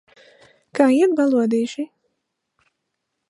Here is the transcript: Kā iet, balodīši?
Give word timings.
Kā 0.79 0.87
iet, 0.95 1.13
balodīši? 1.19 1.87